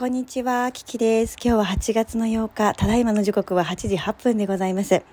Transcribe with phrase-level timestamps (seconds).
[0.00, 1.36] こんにちは、キキです。
[1.44, 4.94] 今日は8月の8日、ただいまの時刻は8時8分でございます。
[4.94, 5.04] え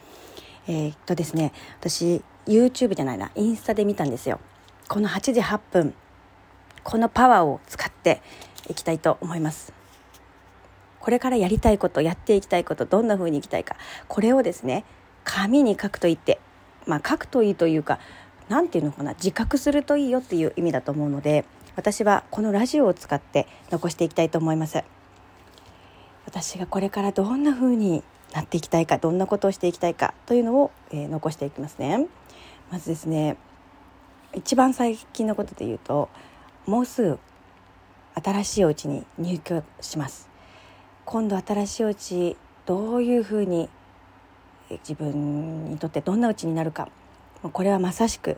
[0.70, 1.52] ー、っとですね、
[1.82, 4.40] 私、YouTube じゃないな、インスタで見たんですよ。
[4.88, 5.94] この8時8分、
[6.86, 8.22] このパワーを使って
[8.70, 9.74] いきたいと思います。
[11.02, 13.76] これからやりたいこと、やっていきたいこと、どんな風にいきたいか、
[14.08, 14.86] これをですね、
[15.26, 16.40] 紙に書くと言って、
[16.86, 18.00] まあ書くといいというか、
[18.48, 21.44] 何て言うのかな、自覚するといいよっていう意味だと思うので、
[21.78, 24.84] 私はこのラジオを使って残していきたいと思います。
[26.26, 32.08] 私がこれからどんな風になっていきたいかどんなことをしていきたいかというのを、えー、残していきますね。
[32.72, 33.38] まずですね
[34.34, 36.10] 一番最近のことで言うと
[36.66, 37.20] もうすぐ
[38.22, 40.30] 新しいお家に入居します。
[41.06, 42.36] 今度新しいお家
[42.66, 43.70] どういうふうに
[44.80, 46.90] 自分にとってどんなうちになるか。
[47.54, 48.38] これはまさしく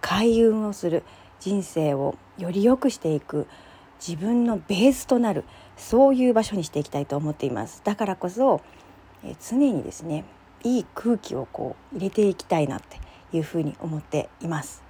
[0.00, 1.02] 開運をする
[1.42, 3.48] 人生をより良くしていく
[4.06, 5.42] 自分のベースとなる
[5.76, 7.82] そういう場所にしていきたいと思っています。
[7.82, 8.60] だからこそ
[9.24, 10.24] え常にですね
[10.62, 13.00] いい空気をこう入れていきたいなって
[13.32, 14.84] いうふうに思っています。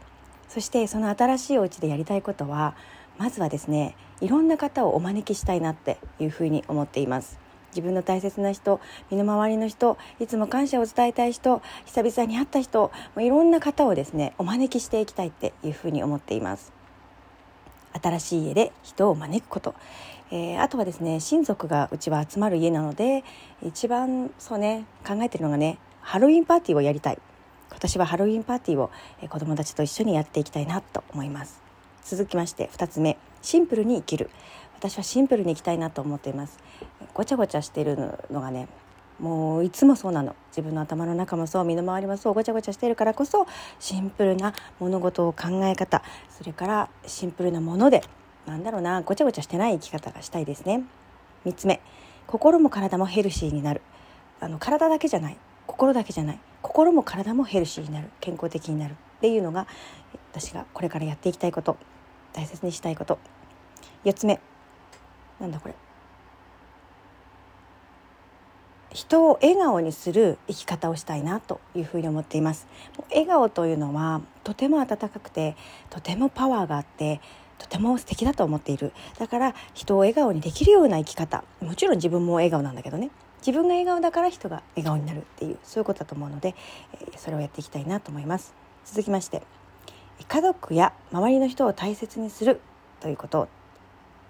[0.51, 2.75] そしてその新しいお家でやりたいことは
[3.17, 7.42] まずはですねいろんな方をお招きしたいなっていうふうに思っています。
[7.73, 16.73] 自分の大切な人身の回りの人いつも感謝を伝えたい人久々に会った人いろんな方をですねお招きしていきたいっていうふうに思っています。
[18.01, 19.75] 新しい家で人を招くこと、
[20.31, 23.23] えー、あとはですね親族がうちは集まる家なので
[23.63, 27.19] 一番そうね考えてるのがねハロウィンパーティーをやりたい。
[27.71, 28.91] 今年はハロウィンパーティーを
[29.29, 31.63] 子どもたちと一緒にやっていきたいなと思います。
[32.05, 33.17] 続きまして2つ目。
[33.41, 34.31] シンプルに生きる。
[34.83, 36.59] 私はシンプルにいきたいなと思っています。
[37.15, 38.67] ごちゃごちゃしてるのがね
[39.21, 40.35] もういつもそうなの。
[40.49, 43.47] 自分の頭の中もそう身の回りもそうごちゃごちゃしてるからこそ
[43.79, 46.03] シンプルな物事を考え方
[46.37, 48.03] それからシンプルなもので
[48.45, 50.83] なんだろうなごちゃごちゃしてない生き方がしたいですね。
[51.47, 51.81] 3つ目。
[52.27, 53.83] 心も体もヘルシーになる。
[54.41, 55.37] あの体だけじゃない。
[55.69, 56.41] 心だけじゃない。
[56.61, 58.11] 心も体もヘルシーになる。
[58.19, 58.95] 健康的になる。
[58.95, 59.69] っていうのが
[60.33, 61.77] 私がこれからやっていきたいこと。
[62.33, 63.21] 大切にしたいこと。
[64.05, 64.41] 4つ目。
[65.43, 65.75] なんだこれ。
[68.93, 72.67] 人を笑顔にする生き方をしたいなというふうに思っています。
[73.11, 75.57] 笑顔というのはとても温かくて
[75.91, 77.21] とてもパワーがあって
[77.59, 78.93] とても素敵だと思っている。
[79.19, 81.43] だから人を笑顔にできるような生き方。
[81.61, 83.11] もちろん自分も笑顔なんだけどね。
[83.39, 86.55] 自分が笑顔だから人が笑顔になるっていうそういうことだと思うので
[87.17, 88.55] それをやっていきたいなと思います。
[88.85, 89.43] 続きまして
[90.29, 92.61] 家族や周りの人を大切にする
[93.01, 93.49] ということ。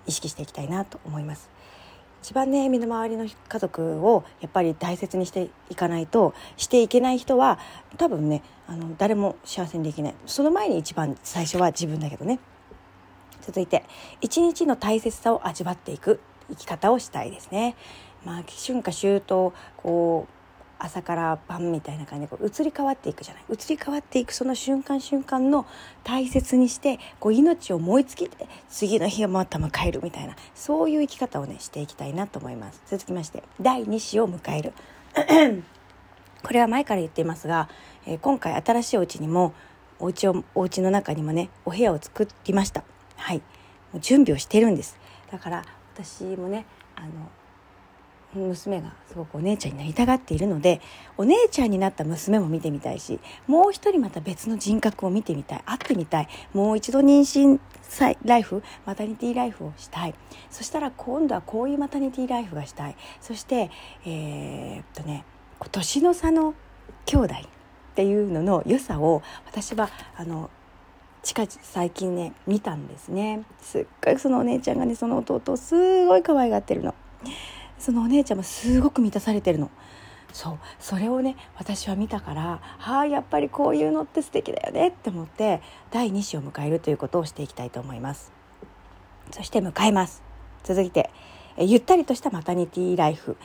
[0.07, 1.51] 意識していきたいなと思います。
[2.23, 7.59] 一番ね身の回りの家族をやっぱり大切にしていかないとしていけない人は
[7.99, 10.15] 多分ねあの誰も幸せにできない。
[10.27, 12.39] その前に一番最初は自分だけどね。
[13.41, 13.85] 続いて
[14.21, 17.75] 一日の大切さを味わっていく生き方をしたいですね。
[18.25, 20.42] まあ春夏秋冬こう
[20.85, 23.45] 朝から晩みたいな感じでこう移り変わっていくじゃない。
[23.49, 25.65] 移り変わっていくその瞬間瞬間の
[26.03, 32.83] 大切にしてこう命を燃え尽きて次の日をまた迎えるみたいなそういう生き方をねしていきたいなと思います。
[32.87, 34.73] 続きまして第2子を迎える。
[36.43, 37.69] これは前から言っていますが、
[38.05, 39.55] えー、今回新しいお家にも
[40.01, 42.83] お家をお家の中にもねお部屋を作りました。
[43.17, 43.39] はい。
[43.93, 44.99] もう準備をしてるんです。
[45.31, 45.65] だから
[45.95, 46.67] 私もね
[46.97, 47.09] あの
[48.35, 50.81] 娘がすごくお姉ちゃんになりたがっているので
[51.17, 55.63] お姉ちゃんになった娘も見てみたいしもう一人また別の人格を見てみたい。
[55.67, 57.61] 会ってみたいもう一度妊娠
[58.25, 60.15] ライフマタニティライフをしたい。
[60.51, 62.97] そしたら今度はこういうマタニティライフがしたい。
[63.21, 63.71] そして
[64.07, 65.25] えー、っとね
[65.71, 66.55] 年の差の
[67.07, 70.51] 兄弟っていうのの良さを私はあの
[71.23, 73.45] 近最近ね見たんですね。
[73.61, 76.95] すっごいそのお姉ちゃんがねその弟をすごい可愛がってるの。
[77.83, 79.69] そのお姉ちゃんもすごく満たされてるの。
[80.33, 80.59] そう。
[80.79, 85.61] それをね私は見たからはあやっぱりこういうのって素敵だよねって思って
[85.91, 88.31] 第2子を迎えるということをしていきたいと思います。
[89.33, 90.23] そして迎えます。
[90.63, 91.11] 続いて
[91.57, 93.37] えゆったりとしたマタニティライフ。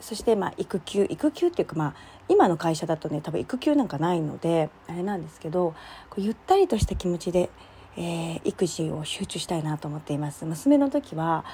[0.00, 1.06] そしてまあ育休。
[1.08, 1.94] 育休っていうかまあ
[2.28, 5.76] 今の会社だとね多分育休なんかないのであれなんですけど
[6.16, 7.50] ゆったりとした気持ちで
[7.96, 10.44] えー、育児を集中したいなと思っています。
[10.44, 11.44] 娘の時は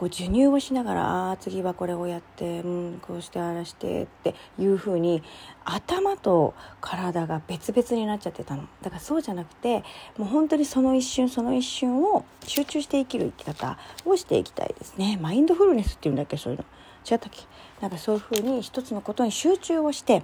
[0.00, 5.22] こう授乳をしながらああ次はこれをやって、うん、こうしてあらしてっていうふうに
[5.66, 8.62] 頭と体が別々になっちゃってたの。
[8.80, 9.84] だからそうじゃなくて
[10.16, 13.76] もう本当にその一瞬その一瞬を集中して生きる生き方
[14.06, 15.18] をしていきたいですね。
[15.20, 16.64] マインドフルネスっていうんだっけそういうの。
[17.04, 17.42] 違ったっけ？
[17.82, 20.22] なんかそういうふうに一つのことに集中をして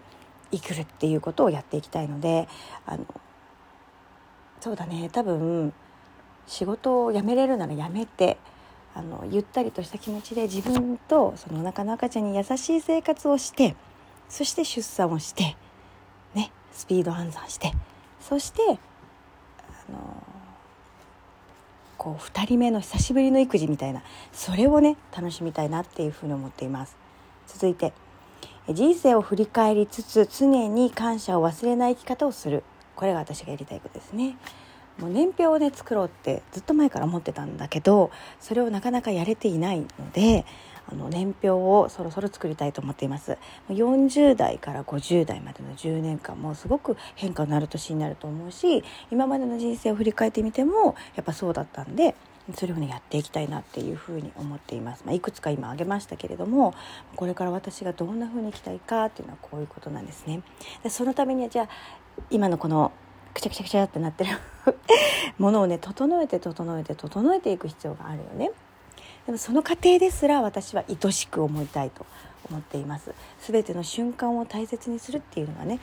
[0.53, 2.49] 生きるっていうことをやっていきたいので
[2.87, 3.05] あの
[4.59, 5.11] そうだね。
[5.13, 5.75] 多分
[6.47, 8.39] 仕事を辞めれるなら辞めて
[8.97, 13.77] あのゆったりとした気持ちで自分とそのお腹の赤ちゃんに優しい生活をして
[14.31, 15.55] そして出産をして
[16.35, 17.73] ねスピード暗算して
[18.21, 20.23] そしてあの
[21.99, 24.03] こう2人目の久しぶりの育児みたいな
[24.33, 26.97] それをね楽しみたいなっていうふうに思っています。
[27.47, 27.93] 続いて
[28.71, 32.65] 人生を振り返りつつ常に感謝を忘れない生き方をする。
[32.97, 34.37] これが私がやりたいことですね。
[34.99, 38.11] もう年表をね作ろうってずっと前から思ってたんだけど
[38.41, 40.45] それをなかなかやれていないので
[40.89, 43.39] あの年表をそろそろ作りたいと思っています。
[43.69, 52.15] 40代から50代までの10年間もすごく変化のある年になると思うし今までの人生を振り返ってみてもやっぱそうだったんで
[52.55, 56.75] それをねやっていきたいなっていうふうに思っています、まあ、いくつか今挙げましたけれども
[57.17, 60.43] これから私がどんなふうに生きたいかっていうのはこういうことなんですね。
[60.85, 61.69] でそのためにはじゃあ
[62.31, 62.93] 今のこの
[63.37, 64.31] くちゃくちゃくちゃってなってる。
[65.39, 68.51] ものをね整えて整えて整えていく必要があるよね。
[69.27, 72.07] でもその過程ですら私は愛しく思いたいと
[72.49, 73.13] 思っています。
[73.41, 75.81] 全ての瞬間を大切にするっていうのがね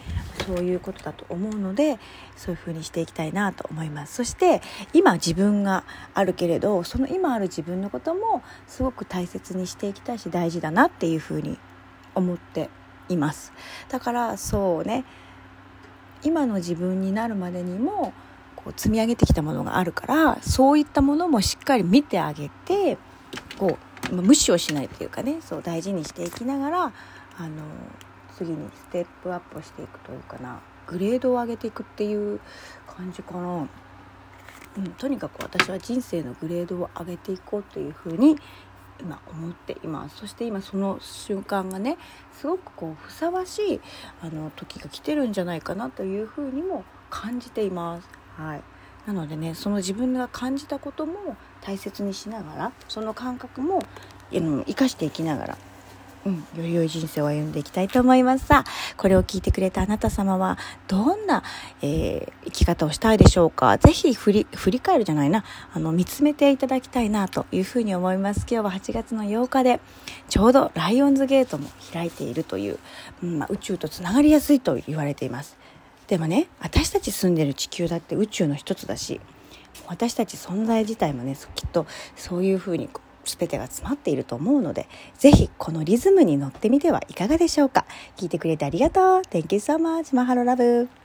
[0.48, 2.00] そういうことだと思うので
[2.36, 4.16] そういう風にしていきたいなと思います。
[4.16, 4.62] そして
[4.94, 5.84] 今自分が
[6.14, 11.60] あるけれどその今ある自分のこともすごく大切にしていきたいし大事だなっていう風に
[12.16, 12.70] 思って
[13.10, 13.54] います。
[13.90, 15.06] だからそうね
[16.24, 18.14] 今の自分になるまでにも
[18.56, 22.98] こう積み上げてきたものがあるからそういったものもしっかり見てあげて
[23.58, 23.78] こ
[24.12, 26.84] う無視をしないというかねそう大事にしていきながら
[27.38, 27.50] あの
[28.38, 32.40] 次にステップアップをしていくというかなグレードを上げていくっていう
[32.88, 33.68] 感じかな。
[34.76, 38.36] うん、とにかく私は人生のグレードを上げていこうというふうに
[39.00, 41.98] 今思っていますそして今その瞬間がね
[42.34, 43.82] すごくこうふさわしい
[44.22, 48.08] あの時が来てるんじゃないかなというふうにも感じています。
[48.38, 48.62] はい
[49.06, 53.80] なのでねその自分が感じたことも大切にしながらその感覚も、
[54.32, 55.58] 生かしていきながら
[56.26, 58.46] うん、より良い人生を歩んでいきたいと思います。
[58.46, 61.44] さあこれを聞いてくれたあなた様はどんな、
[61.82, 63.78] えー、生き方をしたいでしょうか？
[63.78, 65.44] ぜひ振り振り返るじゃないな。
[65.74, 68.46] あの見つめていただきたいなというふうに思います。
[68.50, 69.80] 今日は8月の8日で
[70.30, 72.80] ちょうどライオンズゲートも開いているという、
[73.22, 75.58] うんまあ、宇宙とつながりやすいと言われています。
[76.08, 79.22] でもね私たち住んでる地球だって宇宙の一つだし
[79.88, 81.86] 私たち存在自体もねきっと
[82.16, 82.90] そういうふうに
[83.26, 84.88] 全てが詰まっていると思うので
[85.18, 87.86] ぜひこのリズムに乗ってみてはいかがでしょうか。
[88.18, 89.22] 聞いてくれてありがとう。
[89.22, 91.03] Thank you so much マハロラブ。